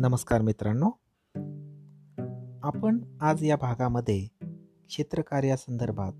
नमस्कार 0.00 0.42
मित्रांनो. 0.42 0.90
आपण 2.62 2.98
आज 3.20 3.44
या 3.44 3.56
भागामध्ये 3.56 4.26
क्षेत्रकार्यासंदर्भात 4.88 6.12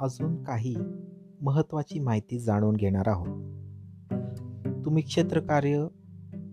अजून 0.00 0.44
काही 0.44 0.76
महत्त्वाची 1.40 1.98
माहिती 1.98 2.38
जाणून 2.38 2.76
घेणार 2.76 3.08
आहोत. 3.08 3.28
तुम्ही 4.84 5.02
क्षेत्रकार्य 5.02 5.86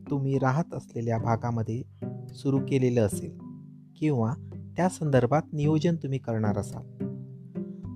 तुम्ही 0.09 0.39
राहत 0.39 0.73
असलेल्या 0.73 1.17
भागामध्ये 1.17 1.83
सुरू 2.33 2.59
केलेलं 2.59 3.05
असेल 3.05 3.37
किंवा 3.99 4.33
त्या 4.77 4.89
संदर्भात 4.89 5.41
नियोजन 5.53 5.95
तुम्ही 5.95 6.19
करणार 6.19 6.57
असाल. 6.57 6.83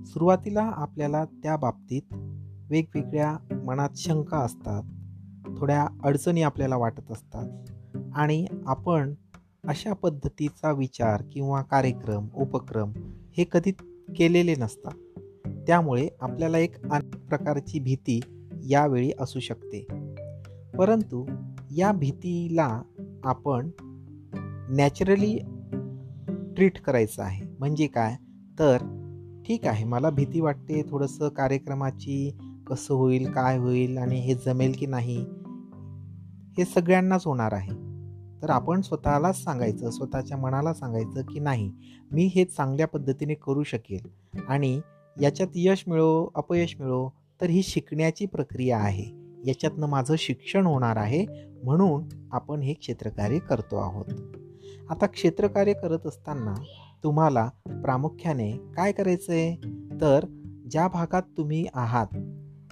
सुरुवातीला 0.04 0.62
आपल्याला 0.62 1.24
त्या 1.24 1.56
बाबतीत 1.56 2.02
वेगवेगळ्या 2.70 3.60
मनात 3.64 3.90
शंका 3.96 4.38
असतात 4.38 4.82
थोड्या 5.58 5.86
अडचणी 6.04 6.42
आपल्याला 6.42 6.76
वाटत 6.76 7.12
असतात. 7.12 7.71
आणि 8.14 8.46
आपण 8.66 9.14
अशा 9.68 9.92
पद्धतीचा 9.92 10.72
विचार 10.72 11.22
किंवा 11.32 11.62
कार्यक्रम 11.62 12.26
उपक्रम 12.34 12.92
हे 13.36 13.44
कधी 13.52 13.70
केलेले 14.16 14.54
नसतात. 14.54 14.92
त्यामुळे 15.66 16.08
आपल्याला 16.20 16.58
एक 16.58 16.82
अनेक 16.90 17.26
प्रकारची 17.26 17.80
भीती 17.80 18.20
यावेळी 18.66 19.10
असू 19.20 19.40
शकते. 19.40 19.86
परंतु 20.78 21.26
या 21.70 21.92
भीतीला 21.92 22.82
आपण 23.24 23.70
नॅचरली 24.70 25.38
ट्रीट 26.56 26.80
करायचं 26.80 27.22
आहे. 27.22 27.46
म्हणजे 27.58 27.86
काय? 27.86 28.16
तर 28.58 28.78
ठीक 29.46 29.66
आहे 29.66 29.84
मला 29.84 30.10
भीती 30.10 30.40
वाटते 30.40 30.82
थोडंसं 30.90 31.28
कार्यक्रमाची 31.28 32.36
कसं 32.66 32.94
होईल 32.94 33.30
काय 33.30 33.58
होईल 33.58 33.98
आणि 33.98 34.20
हे 34.20 34.34
जमेल 34.34 34.72
की 34.78 34.86
नाही 34.86 35.24
हे 36.58 36.64
सगळ्यांनाच 36.64 37.26
होणार 37.26 37.52
आहे. 37.52 37.81
तर 38.42 38.50
आपण 38.50 38.80
स्वतःलाच 38.80 39.44
सांगायचं 39.44 39.90
स्वतःच्या 39.90 40.36
मनाला 40.36 40.74
सांगायचं 40.74 41.22
की 41.22 41.40
नाही 41.40 41.72
मी 42.12 42.24
हे 42.24 42.44
चांगल्या 42.44 42.86
पद्धतीने 42.86 43.34
करू 43.34 43.62
शकेल 43.62 44.08
आणि 44.48 44.80
याच्यात 45.20 45.48
यश 45.54 45.84
मिळो 45.86 46.28
अपयश 46.34 46.76
मिळो 46.80 47.08
तर 47.40 47.50
ही 47.50 47.62
शिकण्याची 47.62 48.26
प्रक्रिया 48.26 48.78
आहे. 48.78 49.22
याच्यातनं 49.46 49.86
माझं 49.86 50.14
शिक्षण 50.18 50.66
होणार 50.66 50.96
आहे 50.96 51.26
म्हणून 51.64 52.04
आपण 52.32 52.60
हे 52.60 52.72
क्षेत्रकार्य 52.72 53.38
करतो 53.38 53.76
आहोत. 53.76 54.04
आता 54.90 55.06
क्षेत्रकार्य 55.06 55.72
करत 55.72 56.06
असताना 56.06 56.54
तुम्हाला 57.04 57.50
प्रामुख्याने 57.68 58.52
काय 58.52 58.92
करायचं 58.92 59.32
आहे 59.32 59.56
तर 60.00 60.24
ज्या 60.70 60.88
भागात 60.88 61.22
तुम्ही 61.36 61.66
आहात 61.74 62.06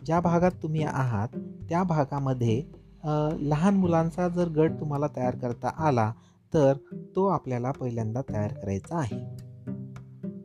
ज्या 0.04 0.20
भागात 0.20 0.50
तुम्ही 0.62 0.82
आहात 0.82 1.28
त्या 1.68 1.82
भागामध्ये 1.82 2.62
लहान 3.40 3.74
मुलांचा 3.74 4.28
जर 4.28 4.48
गट 4.48 4.70
तुम्हाला 4.80 5.06
तयार 5.06 5.34
करता 5.34 5.68
आला 5.68 6.12
तर 6.54 6.74
तो 7.16 7.26
आपल्याला 7.26 7.70
पहिल्यांदा 7.70 8.20
तयार 8.28 8.52
करायचा 8.52 8.98
आहे. 8.98 9.26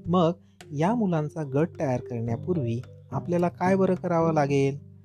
मग 0.06 0.31
या 0.72 0.95
मुलांचा 0.95 1.44
गट 1.44 1.67
तयार 1.80 2.00
करण्यापूर्वी 2.00 2.81
आपल्याला 3.12 3.50
काय 3.50 3.75
बरं 3.75 3.95
करावं 3.95 4.34
लागेल? 4.34 4.95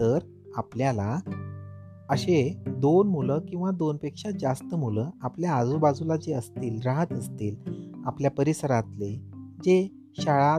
तर 0.00 0.18
आपल्याला 0.56 1.20
असे 2.10 2.62
दोन 2.66 3.08
मुलं 3.08 3.40
किंवा 3.40 3.70
दोनपेक्षा 3.70 4.30
जास्त 4.30 4.74
मुलं 4.74 5.10
आपल्या 5.22 5.52
आजूबाजूला 5.52 6.16
जे 6.16 6.32
असतील 6.32 6.80
राहत 6.82 7.12
असतील 7.12 7.56
आपल्या 8.04 8.30
परिसरातले 8.30 9.20
जे 9.64 9.88
शाळा 10.16 10.58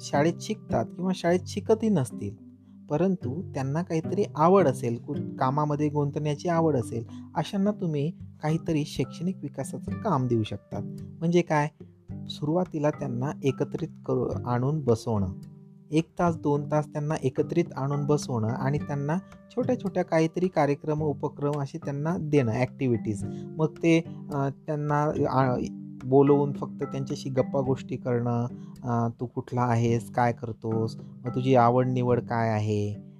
शाळेत 0.00 0.34
शिकतात 0.40 0.84
किंवा 0.84 1.12
शाळेत 1.14 1.40
शिकतही 1.46 1.88
नसतील 1.88 2.49
परंतु 2.90 3.42
त्यांना 3.54 3.82
काहीतरी 3.82 4.24
आवड 4.36 4.68
असेल 4.68 4.98
कामामध्ये 5.38 5.88
गुंतण्याची 5.88 6.48
आवड 6.48 6.76
असेल 6.76 7.04
अशांना 7.34 7.70
तुम्ही 7.70 8.10
काहीतरी 8.42 8.84
शैक्षणिक 8.84 9.36
विकासाचं 9.42 10.00
काम 10.02 10.26
देऊ 10.26 10.42
शकतात. 10.42 10.82
म्हणजे 11.18 11.42
काय? 11.42 11.68
सुरुवातीला 12.28 12.90
त्यांना 12.90 13.30
एकत्रित 13.44 13.88
करू 14.06 14.28
आणून 14.46 14.80
बसवणं. 14.80 15.32
एक 15.90 16.08
तास 16.18 16.36
दोन 16.36 16.70
तास 16.70 16.86
त्यांना 16.86 17.14
एकत्रित 17.22 17.64
आणून 17.76 18.04
बसवणं 18.06 18.48
आणि 18.48 18.78
त्यांना 18.78 19.16
छोट्या 19.50 19.80
छोट्या 19.80 20.04
काहीतरी 20.04 20.48
कार्यक्रम 20.48 21.02
उपक्रम 21.02 21.60
असे 21.60 21.78
त्यांना 21.78 22.16
देणं 22.20 22.52
ॲक्टिव्हिटीज 22.52 23.24
मग 23.24 23.66
ते 23.66 24.00
त्यांना 24.66 25.04
बोलवून 26.04 26.52
फक्त 26.52 26.82
त्यांच्याशी 26.82 27.30
गप्पा 27.30 27.60
गोष्टी 27.60 27.96
करणं 27.96 29.10
तू 29.20 29.26
कुठला 29.26 29.62
आहेस? 29.62 30.10
काय 30.10 30.32
करतोस? 30.32 30.96
मग 30.96 31.34
तुझी 31.34 31.54
आवड 31.54 31.86
निवड 31.86 32.20
काय 32.20 32.50
आहे? 32.50 33.10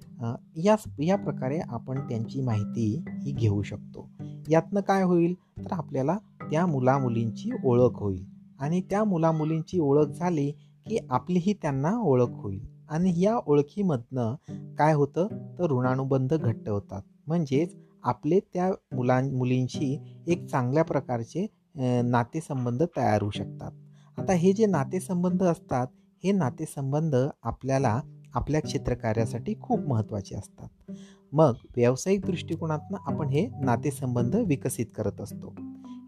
या 0.55 0.75
या 0.99 1.15
प्रकारे 1.15 1.59
आपण 1.59 1.99
त्यांची 2.09 2.41
माहिती 2.41 3.03
ही 3.21 3.31
घेऊ 3.31 3.61
शकतो. 3.61 4.09
यातनं 4.49 4.81
काय 4.81 5.03
होईल? 5.03 5.33
तर 5.59 5.73
आपल्याला 5.73 6.17
त्या 6.51 6.65
मुलामुलींची 6.65 7.51
ओळख 7.65 7.93
होईल. 7.93 8.25
आणि 8.59 8.81
त्या 8.81 9.03
मुलामुलींची 9.03 9.79
ओळख 9.79 10.07
झाली 10.07 10.51
की 10.87 10.97
आपलीही 11.09 11.53
त्यांना 11.53 11.97
ओळख 11.97 12.29
होईल. 12.29 12.67
आणि 12.89 13.13
या 13.15 13.37
ओळखीमधनं 13.47 14.35
काय 14.77 14.93
होतं? 14.93 15.27
तर 15.59 15.71
ऋणानुबंध 15.71 16.33
घट्ट 16.33 16.69
होतात. 16.69 17.01
म्हणजेच 17.27 17.75
आपले 18.03 18.39
त्या 18.53 18.95
मुलां 18.95 19.31
मुलींशी 19.33 19.97
एक 20.27 20.45
चांगल्या 20.45 20.83
प्रकारचे 20.83 21.47
नातेसंबंध 21.75 22.83
तयार 22.97 23.21
होऊ 23.21 23.31
शकतात. 23.31 23.71
आता 24.17 24.33
हे 24.33 24.53
जे 24.53 24.65
नातेसंबंध 24.65 25.43
असतात 25.43 25.87
हे 26.23 26.31
नातेसंबंध 26.31 27.15
आपल्याला 27.43 27.99
आपल्या 28.33 28.61
क्षेत्रकार्यासाठी 28.61 29.53
खूप 29.61 29.79
महत्त्वाचे 29.79 30.35
असतात. 30.35 30.93
मग 31.31 31.53
व्यावसायिक 31.75 32.25
दृष्टिकोनातनं 32.25 32.97
आपण 33.05 33.27
हे 33.27 33.47
नातेसंबंध 33.61 34.35
विकसित 34.35 34.85
करत 34.95 35.21
असतो. 35.21 35.53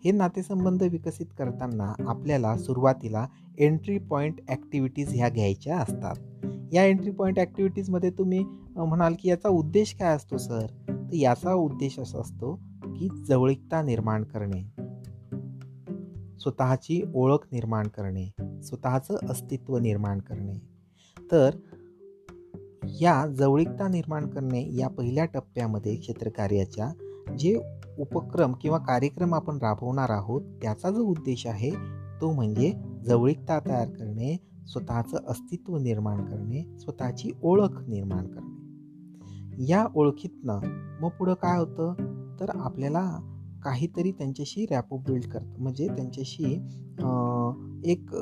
हे 0.05 0.11
नातेसंबंध 0.11 0.83
विकसित 0.83 1.25
करताना 1.37 1.93
आपल्याला 2.07 2.57
सुरुवातीला 2.57 3.27
एंट्री 3.57 3.97
पॉईंट 3.97 4.39
ॲक्टिव्हिटीज 4.49 5.13
ह्या 5.15 5.29
घ्यायच्या 5.29 5.77
असतात. 5.77 6.15
या 6.73 6.83
एंट्री 6.83 7.11
पॉईंट 7.11 7.39
ॲक्टिव्हिटीजमध्ये 7.39 8.09
तुम्ही 8.09 8.43
म्हणाल 8.75 9.13
की 9.19 9.29
याचा 9.29 9.49
उद्देश 9.49 9.95
काय 9.99 10.15
असतो 10.15 10.37
सर? 10.37 10.65
तर 10.89 11.13
याचा 11.13 11.53
उद्देश 11.53 11.99
असा 11.99 12.19
असतो 12.19 12.55
की 12.85 13.09
जवळीकता 13.27 13.81
निर्माण 13.81 14.23
करणे. 14.23 14.72
स्वतःची 16.39 17.01
ओळख 17.13 17.47
निर्माण 17.51 17.87
करणे 17.87 18.25
स्वतःचं 18.63 19.17
अस्तित्व 19.29 19.77
निर्माण 19.77 20.19
करणे. 20.19 20.73
तर 21.31 21.55
या 23.01 23.27
जवळीकता 23.27 23.87
निर्माण 23.87 24.27
करणे 24.27 24.75
या 24.75 24.87
पहिल्या 24.87 25.25
टप्प्यामध्ये 25.25 25.95
क्षेत्रकार्याच्या 25.95 26.91
जे 27.39 27.61
उपक्रम 27.99 28.53
किंवा 28.53 28.77
कार्यक्रम 28.77 29.35
आपण 29.35 29.57
राबवणार 29.57 30.09
आहोत 30.09 30.41
त्याचा 30.41 30.89
जो 30.89 31.01
उद्देश 31.01 31.47
आहे 31.47 31.69
तो 32.21 32.31
म्हणजे 32.31 32.73
जवळीकता 33.05 33.59
तयार 33.59 33.87
करणे 33.87 34.37
स्वतःचं 34.67 35.17
अस्तित्व 35.27 35.77
निर्माण 35.77 36.25
करणे 36.25 36.79
स्वतःची 36.79 37.31
ओळख 37.43 37.79
निर्माण 37.87 38.27
करणे. 38.27 38.53
या 39.69 39.87
ओळखीतनं 39.95 40.59
मग 41.01 41.09
पुढं 41.09 41.33
काय 41.33 41.59
होतं? 41.59 41.93
तर 42.39 42.49
आपल्याला 42.55 43.32
काहीतरी 43.63 44.11
त्यांच्याशी 44.11 44.65
रॅपो 44.71 44.97
बिल्ड 44.97 45.25
करतं. 45.25 45.61
म्हणजे 45.61 45.87
त्यांच्याशी 45.87 46.53
एक 47.91 48.15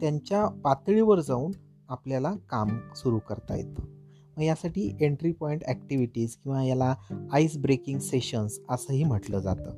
त्यांच्या 0.00 0.46
पातळीवर 0.64 1.20
जाऊन 1.20 1.52
आपल्याला 1.88 2.32
काम 2.50 2.68
सुरू 2.96 3.18
करता 3.18 3.56
येतं. 3.56 3.82
मग 4.36 4.42
यासाठी 4.42 4.90
एंट्री 5.00 5.32
पॉईंट 5.32 5.62
ॲक्टिव्हिटीज 5.66 6.34
किंवा 6.34 6.62
याला 6.64 6.94
आईस 7.32 7.56
ब्रेकिंग 7.58 7.98
सेशन्स 7.98 8.58
असंही 8.70 9.04
म्हटलं 9.04 9.38
जातं. 9.38 9.70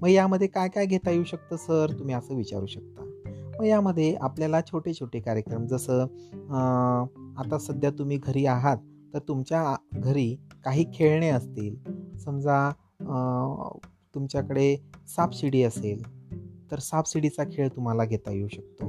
मग 0.00 0.08
यामध्ये 0.08 0.46
काय 0.46 0.68
काय 0.68 0.86
घेता 0.86 1.10
येऊ 1.10 1.24
शकतं 1.24 1.56
सर? 1.56 1.98
तुम्ही 1.98 2.14
असं 2.14 2.34
विचारू 2.34 2.66
शकता. 2.66 3.04
मग 3.58 3.64
यामध्ये 3.64 4.14
आपल्याला 4.14 4.60
छोटे 4.62 4.92
छोटे 4.94 5.20
कार्यक्रम 5.20 5.66
जसं 5.66 6.02
आता 7.38 7.58
सध्या 7.58 7.90
तुम्ही 7.90 8.16
घरी 8.16 8.44
आहात 8.46 8.76
तर 9.14 9.18
तुमच्या 9.28 9.74
घरी 9.94 10.34
काही 10.64 10.84
खेळणे 10.94 11.28
असतील. 11.28 11.76
समजा 12.18 12.68
तुमच्याकडे 14.16 14.76
सापशिडी 15.08 15.62
असेल 15.62 16.02
तर 16.70 16.78
सापशिडीचा 16.78 17.44
खेळ 17.52 17.68
तुम्हाला 17.68 18.04
घेता 18.04 18.32
येऊ 18.32 18.48
शकतो. 18.48 18.86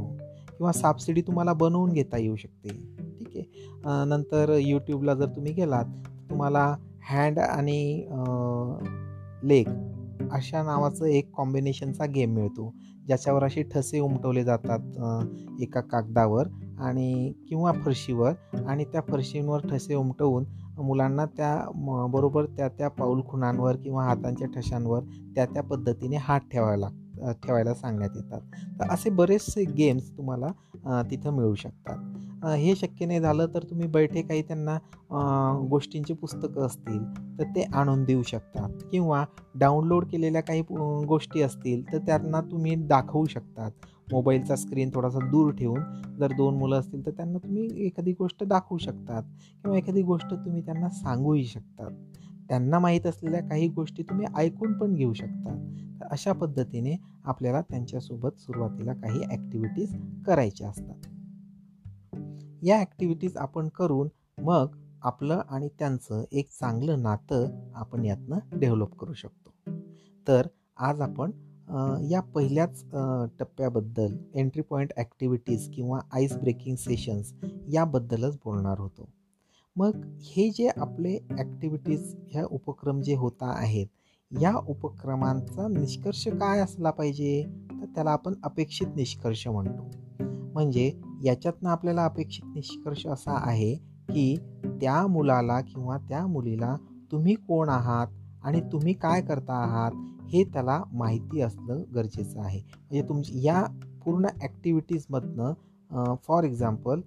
किंवा 0.58 0.72
सापशिडी 0.72 1.22
तुम्हाला 1.22 1.54
बनवून 1.54 1.92
घेता 1.92 2.18
येऊ 2.18 2.36
शकते. 2.36 2.70
ठीक 3.20 3.28
आहे? 3.36 3.44
नंतर 4.10 4.58
यूट्यूबला 4.62 5.14
जर 5.14 5.26
तुम्ही 5.26 5.54
गेलात 5.54 5.86
तुम्हाला 6.30 6.66
हँड 7.10 7.40
आणि 7.40 8.08
लेग 9.44 9.68
अशा 10.32 10.64
नावाचं 10.64 11.06
एक 11.06 11.32
कॉम्बिनेशनचा 11.38 12.06
गेम 12.06 12.34
मिळतो. 12.34 12.74
ज्याच्यावर 13.08 13.44
असे 13.44 13.64
ठसे 13.64 14.00
उमटवले 14.00 14.44
जातात 14.44 15.62
एका 15.62 15.82
कागदावर 15.82 16.48
आणि 16.80 17.34
किंवा 17.50 17.72
फरशीवर 17.72 18.32
आणि 18.68 18.86
त्या 18.86 19.02
फरशींवर 19.10 19.68
ठसे 19.68 19.96
उमटवून 19.96 20.44
मुलांना 20.78 21.26
त्या 21.38 22.08
बरोबर 22.12 22.46
त्या 22.58 22.68
त्या 22.68 22.88
पाऊल 22.90 23.22
खुणांवर 23.28 23.76
किंवा 23.76 24.04
हातांच्या 24.04 24.48
ठशांवर 24.56 25.02
त्या 25.36 25.46
त्या 25.46 25.64
पद्धतीने 25.64 26.18
हात 26.20 26.42
ठेवायला 26.52 26.88
ठेवायला 27.44 27.74
सांगण्यात 27.74 28.16
येतात. 28.16 28.42
तर 28.80 28.90
असे 28.94 29.10
बरेचसे 29.10 29.64
गेम्स 29.78 30.10
तुम्हाला 30.18 31.02
तिथं 31.12 31.34
मिळू 31.36 31.56
शकतात. 31.56 32.46
हे 32.48 32.76
शक्य 32.76 33.06
नाही 33.06 33.20
झालं 33.20 33.48
तर 33.54 33.64
तुम्ही 33.70 33.88
बैठे 33.88 34.22
काही 34.22 34.42
त्यांना 34.42 34.78
गोष्टींची 35.70 36.14
पुस्तकं 36.14 36.66
असतील 36.66 37.04
तर 37.40 37.44
ते 37.56 37.64
आणून 37.74 38.04
देऊ 38.04 38.22
शकतात. 38.24 38.70
किंवा 38.92 39.24
डाउनलोड 39.56 40.06
केलेल्या 40.06 40.42
काही 40.42 40.62
गोष्टी 41.08 41.42
असतील 41.42 41.84
तर 41.94 41.98
त्यांना 41.98 42.42
तुम्ही 42.52 42.76
दाखवू 42.88 43.26
शकतात. 43.26 43.72
मोबाईलचा 44.12 44.56
स्क्रीन 44.56 44.90
थोडासा 44.94 45.20
दूर 45.20 45.52
ठेवून 45.52 45.80
जर 46.20 46.32
दोन 46.32 46.56
मुलं 46.56 46.80
असतील 46.80 47.06
तर 47.06 47.12
त्यांना 47.12 47.38
तुम्ही 47.38 47.86
एखादी 47.86 48.12
गोष्ट 48.12 48.44
दाखवू 48.44 48.78
शकतात 48.78 49.24
किंवा 49.64 49.78
एखादी 49.78 50.02
गोष्ट 50.02 50.34
तुम्ही 50.34 50.66
त्यांना 50.66 50.90
सांगूही 50.90 51.44
शकतात. 51.44 51.92
त्यांना 52.50 52.80
माहीत 52.80 53.08
असलेल्या 53.08 53.42
काही 53.42 53.68
गोष्टी 53.68 54.04
तुम्ही 54.04 54.28
ऐकून 54.36 54.74
पण 54.74 54.94
घेऊ 54.94 55.14
शकता. 55.14 55.74
तर 56.00 56.06
अशा 56.12 56.34
पद्धतीने 56.34 56.96
आपल्याला 57.26 57.62
त्यांच्यासोबत 57.62 58.40
सुरुवातीला 58.40 58.94
काही 58.94 59.22
ॲक्टिव्हिटीज 59.24 59.96
करायच्या 60.26 60.70
असतात. 60.70 61.08
या 62.64 62.80
ॲक्टिव्हिटीज 62.80 63.38
आपण 63.38 63.68
करून 63.68 64.08
मग 64.42 64.68
आपलं 65.02 65.42
आणि 65.50 65.70
त्यांचं 65.80 66.24
एक 66.32 66.50
चांगलं 66.50 67.02
नातं 67.02 67.72
आपण 67.76 68.06
यातनं 68.06 68.60
डेव्हलप 68.60 68.96
करू 68.96 69.14
शकतो. 69.14 69.72
तर 70.28 70.48
आज 70.78 71.02
आपण 71.02 71.32
या 72.10 72.20
पहिल्याच 72.36 72.84
टप्प्याबद्दल 73.40 74.16
एंट्री 74.36 74.62
पॉईंट 74.62 74.94
ॲक्टिव्हिटीज 74.98 75.70
किंवा 75.76 76.00
आईस 76.14 76.38
ब्रेकिंग 76.38 76.76
सेशन्स 76.76 77.34
याबद्दलच 77.74 78.36
बोलणार 78.46 78.80
होतो. 78.80 79.10
मग 79.76 80.06
हे 80.26 80.50
जे 80.50 80.68
आपले 80.68 81.18
ॲक्टिव्हिटीज 81.40 82.16
ह्या 82.28 82.46
उपक्रम 82.52 83.02
जे 83.02 83.16
होता 83.16 83.52
आहेत 83.58 83.88
या 84.32 84.54
उपक्रमांचा 84.68 85.68
निष्कर्ष 85.68 86.28
काय 86.28 86.60
असला 86.60 86.92
पाहिजे? 86.92 87.44
तर 87.72 87.86
त्याला 87.86 88.12
आपण 88.12 88.34
अपेक्षित 88.44 88.96
निष्कर्ष 88.96 89.48
म्हणतो. 89.48 89.90
म्हणजे 90.54 90.92
याच्यातनं 91.24 91.70
आपल्याला 91.70 92.06
अपेक्षित 92.06 92.46
निष्कर्ष 92.56 93.06
असा 93.08 93.38
आहे 93.48 93.74
की 94.10 94.36
त्या 94.82 95.06
मुलाला 95.08 95.60
किंवा 95.62 95.98
त्या 95.98 96.26
मुलीला 96.28 96.76
तुम्ही 97.12 97.36
कोण 97.36 97.70
आहात 97.70 98.08
आणि 98.44 98.62
तुम्ही 98.62 98.94
काय 98.94 99.22
करता 99.22 99.54
आहात 99.54 99.92
हे 100.28 100.44
त्याला 100.44 100.82
माहिती 100.94 101.42
असणं 101.42 101.84
गरजेचं 101.96 102.42
आहे. 102.42 102.60
म्हणजे 102.60 103.08
तुमची 103.10 103.46
या 103.46 103.64
पूर्ण 104.06 104.28
ॲक्टिव्हिटीजमधनं 104.42 105.54
फॉर 106.24 106.44
एक्झाम्पल 106.44 107.02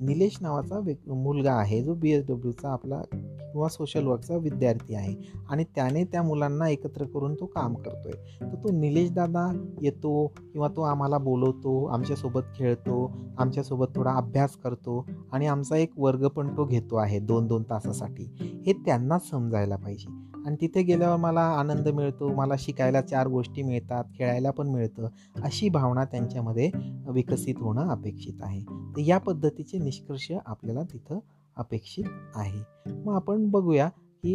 निलेश 0.00 0.36
नावाचा 0.42 0.78
व्यक् 0.78 1.08
मुलगा 1.08 1.52
आहे 1.54 1.82
जो 1.82 1.94
बी 1.94 2.10
एस 2.10 2.24
डब्ल्यूचा 2.28 2.68
आपला 2.68 3.00
किंवा 3.12 3.68
सोशल 3.68 4.06
वर्कचा 4.06 4.36
विद्यार्थी 4.36 4.94
आहे. 4.94 5.14
आणि 5.50 5.64
त्याने 5.74 6.02
त्या 6.04 6.22
मुलांना 6.22 6.68
एकत्र 6.68 7.04
करून 7.04 7.34
तो 7.34 7.46
काम 7.46 7.74
करतो 7.74 8.08
आहे 8.08 8.40
तर 8.40 8.54
तो 8.64 8.72
निलेश 8.72 9.10
दादा 9.10 9.46
येतो 9.82 10.26
किंवा 10.52 10.68
तो 10.76 10.82
आम्हाला 10.82 11.18
बोलवतो 11.18 11.84
आमच्यासोबत 11.86 12.52
खेळतो 12.56 13.10
आमच्यासोबत 13.38 13.94
थोडा 13.96 14.12
अभ्यास 14.16 14.56
करतो 14.64 15.04
आणि 15.32 15.46
आमचा 15.46 15.76
एक 15.76 15.98
वर्ग 15.98 16.26
पण 16.28 16.56
तो 16.56 16.64
घेतो 16.64 16.96
आहे 16.96 17.18
दोन 17.20 17.46
दोन 17.46 17.62
तासासाठी. 17.70 18.24
हे 18.66 18.72
त्यांनाच 18.86 19.28
समजायला 19.30 19.76
पाहिजे. 19.76 20.25
आणि 20.46 20.56
तिथे 20.60 20.82
गेल्यावर 20.82 21.16
मला 21.16 21.40
आनंद 21.40 21.88
मिळतो 21.88 22.28
मला 22.34 22.54
शिकायला 22.58 23.00
चार 23.00 23.28
गोष्टी 23.28 23.62
मिळतात 23.62 24.04
खेळायला 24.14 24.50
पण 24.50 24.68
मिळतं 24.68 25.08
अशी 25.42 25.68
भावना 25.68 26.04
त्यांच्यामध्ये 26.04 26.70
विकसित 27.10 27.54
होणं 27.58 27.88
अपेक्षित 27.88 28.42
आहे. 28.42 28.60
तर 28.60 29.00
या 29.00 29.18
पद्धतीचे 29.18 29.78
निष्कर्ष 29.78 30.32
आपल्याला 30.46 30.82
तिथं 30.82 31.18
अपेक्षित 31.56 32.04
आहे. 32.34 32.92
मग 33.04 33.14
आपण 33.14 33.50
बघूया 33.50 33.88
की 34.22 34.34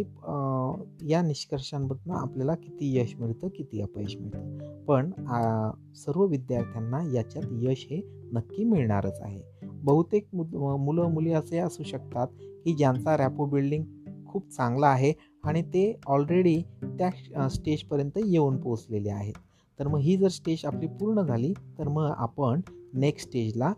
या 1.11 1.21
निष्कर्षांमधून 1.21 2.11
आपल्याला 2.11 2.55
किती 2.55 2.97
यश 2.99 3.15
मिळतं 3.19 3.47
किती 3.47 3.81
अपयश 3.81 4.15
मिळतं. 4.17 4.57
पण 4.85 5.11
सर्व 5.95 6.25
विद्यार्थ्यांना 6.25 7.03
याच्यात 7.13 7.43
यश 7.51 7.87
हे 7.91 8.01
नक्की 8.33 8.63
मिळणारच 8.63 9.19
आहे. 9.21 9.41
बहुतेक 9.63 10.27
मुलं 10.33 11.09
मुली 11.09 11.33
असे 11.33 11.57
असू 11.57 11.83
शकतात 11.83 12.27
की 12.65 12.73
ज्यांचा 12.73 13.17
रॅपो 13.17 13.45
बिल्डिंग 13.45 13.83
खूप 14.27 14.49
चांगला 14.49 14.87
आहे 14.87 15.13
आणि 15.43 15.61
ते 15.63 15.83
ऑलरेडी 16.07 16.61
त्या 16.99 17.47
स्टेजपर्यंत 17.49 18.17
येऊन 18.25 18.57
पोचलेले 18.57 19.09
आहेत. 19.09 19.33
तर 19.79 19.87
मग 19.87 19.99
ही 19.99 20.15
जर 20.17 20.27
स्टेज 20.27 20.65
आपली 20.65 20.87
पूर्ण 20.99 21.21
झाली 21.21 21.53
तर 21.79 21.87
मग 21.87 22.11
आपण 22.17 22.61
नेक्स्ट 22.93 23.27
स्टेजला 23.27 23.71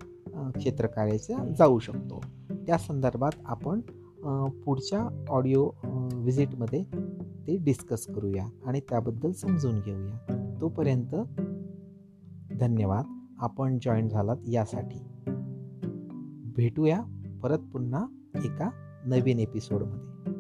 क्षेत्रकार्याच्या 0.56 1.38
जाऊ 1.58 1.80
शकतो. 1.80 2.22
त्या 2.68 2.78
संदर्भात 2.78 3.32
आपण 3.46 3.82
पुढच्या 4.66 5.08
ऑडिओ 5.30 5.70
व्हिजिटमध्ये 6.14 6.84
ते 7.48 7.58
डिस्कस 7.58 8.06
करूया 8.06 8.48
आणि 8.66 8.80
त्याबद्दल 8.80 9.32
समजून 9.32 9.80
घेऊया. 9.80 10.18
तोपर्यंत 10.62 11.16
धन्यवाद. 12.60 13.06
आपण 13.38 13.78
जॉईन 13.82 14.08
झालात 14.10 14.50
यासाठी. 14.50 15.00
भेटूया 16.56 17.02
परत 17.44 17.60
पुन्हा 17.74 18.06
एका 18.36 18.70
नवीन 19.06 19.40
एपिसोडमध्ये 19.40 20.33